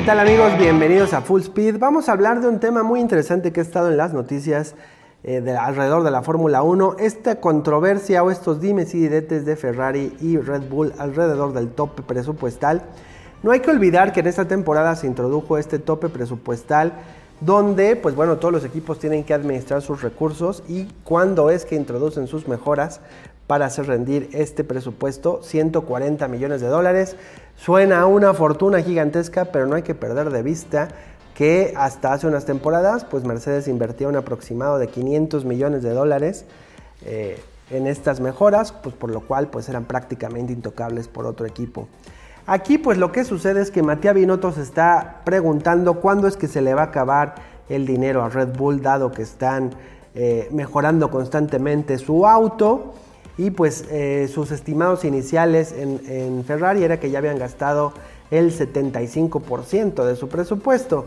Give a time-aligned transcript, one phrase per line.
[0.00, 0.56] ¿Qué tal amigos?
[0.56, 1.78] Bienvenidos a Full Speed.
[1.78, 4.74] Vamos a hablar de un tema muy interesante que ha estado en las noticias
[5.24, 6.96] eh, de, alrededor de la Fórmula 1.
[6.98, 12.00] Esta controversia o estos dimes y diretes de Ferrari y Red Bull alrededor del tope
[12.00, 12.80] presupuestal.
[13.42, 16.94] No hay que olvidar que en esta temporada se introdujo este tope presupuestal
[17.42, 21.74] donde, pues bueno, todos los equipos tienen que administrar sus recursos y cuando es que
[21.76, 23.00] introducen sus mejoras
[23.50, 27.16] para hacer rendir este presupuesto, 140 millones de dólares.
[27.56, 30.86] Suena una fortuna gigantesca, pero no hay que perder de vista
[31.34, 36.44] que hasta hace unas temporadas, pues Mercedes invertía un aproximado de 500 millones de dólares
[37.04, 41.88] eh, en estas mejoras, pues por lo cual pues eran prácticamente intocables por otro equipo.
[42.46, 46.46] Aquí pues lo que sucede es que Matías Binotto se está preguntando cuándo es que
[46.46, 47.34] se le va a acabar
[47.68, 49.72] el dinero a Red Bull, dado que están
[50.14, 52.94] eh, mejorando constantemente su auto
[53.40, 57.94] y pues eh, sus estimados iniciales en, Ferrari era que ya habían gastado
[58.30, 61.06] el 75% de su presupuesto.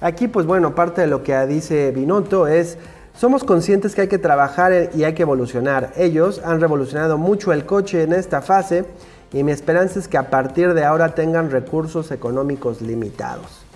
[0.00, 2.78] Aquí pues bueno, parte de lo que dice Binotto es
[3.18, 5.92] somos conscientes que hay que trabajar y hay que evolucionar.
[5.96, 8.84] Ellos han revolucionado mucho el coche en esta fase
[9.32, 13.71] y mi esperanza es que a partir de ahora tengan recursos económicos limitados.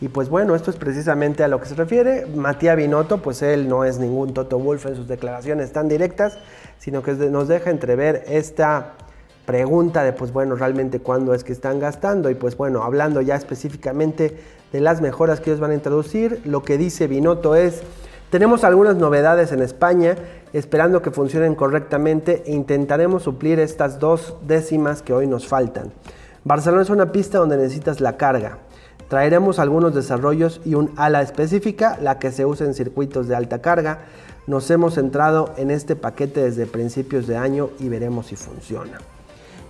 [0.00, 2.26] Y pues bueno, esto es precisamente a lo que se refiere.
[2.26, 6.38] Matías Binotto, pues él no es ningún Toto Wolf en sus declaraciones tan directas,
[6.78, 8.94] sino que nos deja entrever esta
[9.44, 13.34] pregunta de pues bueno, realmente cuándo es que están gastando y pues bueno, hablando ya
[13.34, 14.36] específicamente
[14.72, 17.82] de las mejoras que ellos van a introducir, lo que dice Binotto es,
[18.30, 20.16] tenemos algunas novedades en España,
[20.52, 25.92] esperando que funcionen correctamente e intentaremos suplir estas dos décimas que hoy nos faltan.
[26.44, 28.58] Barcelona es una pista donde necesitas la carga.
[29.08, 33.60] Traeremos algunos desarrollos y un ala específica, la que se usa en circuitos de alta
[33.60, 34.00] carga.
[34.46, 38.98] Nos hemos centrado en este paquete desde principios de año y veremos si funciona.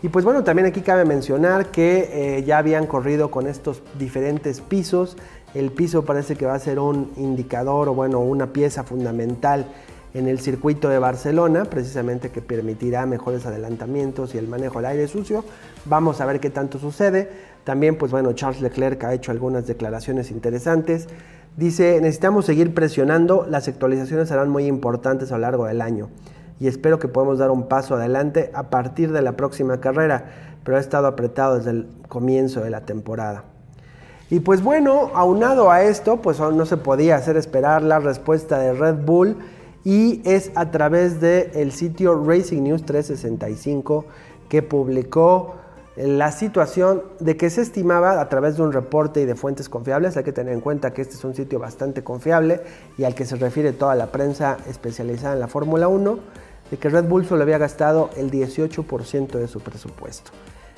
[0.02, 4.60] Y pues bueno, también aquí cabe mencionar que eh, ya habían corrido con estos diferentes
[4.60, 5.16] pisos.
[5.54, 9.66] El piso parece que va a ser un indicador o bueno, una pieza fundamental
[10.14, 15.08] en el circuito de Barcelona, precisamente que permitirá mejores adelantamientos y el manejo del aire
[15.08, 15.44] sucio.
[15.84, 17.30] Vamos a ver qué tanto sucede.
[17.68, 21.06] También, pues bueno, Charles Leclerc ha hecho algunas declaraciones interesantes.
[21.58, 26.08] Dice, necesitamos seguir presionando, las actualizaciones serán muy importantes a lo largo del año
[26.58, 30.30] y espero que podamos dar un paso adelante a partir de la próxima carrera,
[30.64, 33.44] pero ha estado apretado desde el comienzo de la temporada.
[34.30, 38.72] Y pues bueno, aunado a esto, pues no se podía hacer esperar la respuesta de
[38.72, 39.36] Red Bull
[39.84, 44.06] y es a través del el sitio Racing News 365
[44.48, 45.56] que publicó
[45.98, 50.16] la situación de que se estimaba a través de un reporte y de fuentes confiables,
[50.16, 52.60] hay que tener en cuenta que este es un sitio bastante confiable
[52.96, 56.18] y al que se refiere toda la prensa especializada en la Fórmula 1,
[56.70, 60.30] de que Red Bull solo había gastado el 18% de su presupuesto.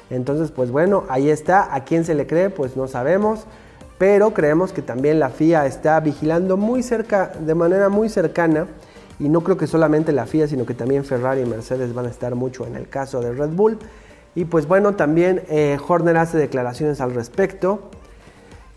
[0.08, 1.74] Entonces, pues bueno, ahí está.
[1.74, 2.48] ¿A quién se le cree?
[2.48, 3.44] Pues no sabemos.
[3.98, 8.68] Pero creemos que también la FIA está vigilando muy cerca, de manera muy cercana.
[9.18, 12.08] Y no creo que solamente la FIA, sino que también Ferrari y Mercedes van a
[12.08, 13.78] estar mucho en el caso de Red Bull.
[14.34, 17.90] Y pues bueno, también eh, Horner hace declaraciones al respecto.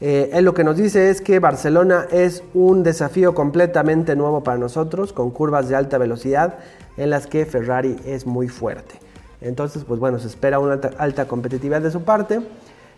[0.01, 4.57] Eh, él lo que nos dice es que Barcelona es un desafío completamente nuevo para
[4.57, 6.55] nosotros, con curvas de alta velocidad
[6.97, 8.95] en las que Ferrari es muy fuerte.
[9.41, 12.41] Entonces, pues bueno, se espera una alta competitividad de su parte.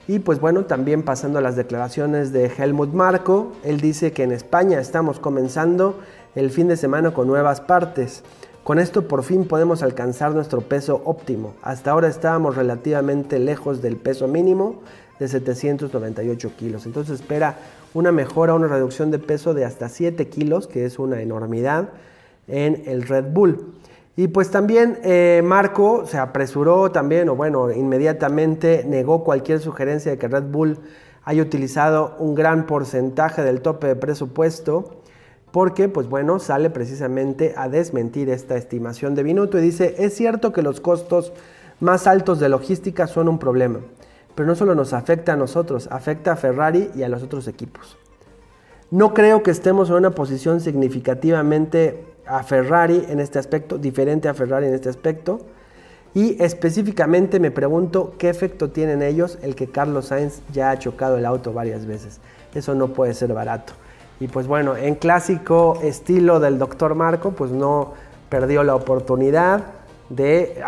[0.08, 4.32] Y pues bueno, también pasando a las declaraciones de Helmut Marco, él dice que en
[4.32, 6.00] España estamos comenzando
[6.36, 8.24] el fin de semana con nuevas partes.
[8.66, 11.54] Con esto por fin podemos alcanzar nuestro peso óptimo.
[11.62, 14.82] Hasta ahora estábamos relativamente lejos del peso mínimo
[15.20, 16.88] de 798 kilos.
[16.88, 17.60] Entonces espera
[17.94, 21.90] una mejora, una reducción de peso de hasta 7 kilos, que es una enormidad
[22.48, 23.76] en el Red Bull.
[24.16, 30.18] Y pues también eh, Marco se apresuró también, o bueno, inmediatamente negó cualquier sugerencia de
[30.18, 30.80] que Red Bull
[31.24, 35.04] haya utilizado un gran porcentaje del tope de presupuesto
[35.56, 40.52] porque pues bueno, sale precisamente a desmentir esta estimación de Binotto y dice, es cierto
[40.52, 41.32] que los costos
[41.80, 43.80] más altos de logística son un problema,
[44.36, 47.98] pero no solo nos afecta a nosotros, afecta a Ferrari y a los otros equipos.
[48.92, 54.34] No creo que estemos en una posición significativamente a Ferrari en este aspecto, diferente a
[54.34, 55.40] Ferrari en este aspecto.
[56.14, 61.18] Y específicamente me pregunto qué efecto tienen ellos el que Carlos Sainz ya ha chocado
[61.18, 62.20] el auto varias veces.
[62.54, 63.72] Eso no puede ser barato.
[64.20, 67.94] Y pues bueno, en clásico estilo del doctor Marco, pues no
[68.30, 69.64] perdió la oportunidad
[70.10, 70.62] de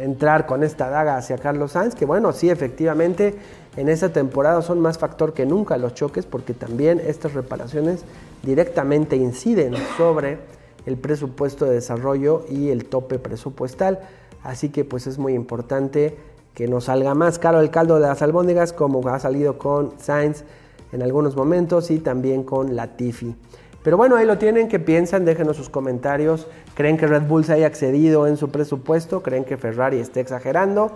[0.00, 3.36] entrar con esta daga hacia Carlos Sainz, que bueno, sí, efectivamente,
[3.76, 8.04] en esta temporada son más factor que nunca los choques, porque también estas reparaciones
[8.42, 10.38] directamente inciden sobre
[10.86, 14.00] el presupuesto de desarrollo y el tope presupuestal.
[14.42, 16.16] Así que pues es muy importante
[16.54, 20.44] que nos salga más caro el caldo de las albóndigas como ha salido con Sainz
[20.92, 23.34] en algunos momentos y también con Latifi.
[23.82, 25.24] Pero bueno, ahí lo tienen, ¿qué piensan?
[25.24, 26.46] Déjenos sus comentarios.
[26.74, 29.22] ¿Creen que Red Bull se haya excedido en su presupuesto?
[29.22, 30.92] ¿Creen que Ferrari esté exagerando?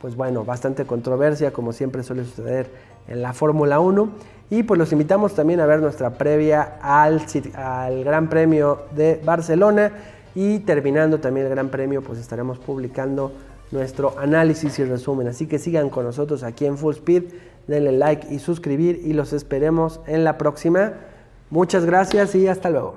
[0.00, 2.70] Pues bueno, bastante controversia, como siempre suele suceder
[3.08, 4.08] en la Fórmula 1.
[4.50, 7.22] Y pues los invitamos también a ver nuestra previa al,
[7.54, 9.92] al Gran Premio de Barcelona.
[10.36, 13.32] Y terminando también el Gran Premio, pues estaremos publicando
[13.72, 15.26] nuestro análisis y resumen.
[15.28, 17.24] Así que sigan con nosotros aquí en Full Speed,
[17.68, 20.94] denle like y suscribir y los esperemos en la próxima.
[21.50, 22.96] Muchas gracias y hasta luego.